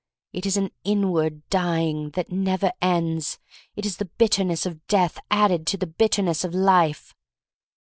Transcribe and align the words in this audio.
It 0.33 0.47
is 0.47 0.57
an 0.57 0.71
inward 0.83 1.47
dying 1.49 2.09
that 2.15 2.31
never 2.31 2.71
ends. 2.81 3.37
It 3.75 3.85
is 3.85 3.97
the 3.97 4.05
bitterness 4.05 4.65
of 4.65 4.83
death 4.87 5.19
added 5.29 5.67
to 5.67 5.77
the 5.77 5.85
bitterness 5.85 6.43
of 6.43 6.55
life. 6.55 7.13